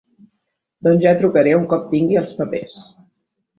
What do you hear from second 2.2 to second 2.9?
els papers.